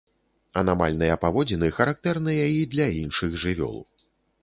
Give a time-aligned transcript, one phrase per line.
[0.61, 3.77] Анамальныя паводзіны характэрныя і для іншых жывёл.